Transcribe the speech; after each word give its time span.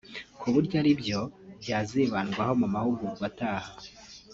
ku 0.39 0.47
buryo 0.53 0.75
ari 0.81 0.91
byo 1.01 1.21
byazibandwaho 1.61 2.53
mu 2.61 2.67
mahugurwa 2.73 3.23
ataha 3.31 3.71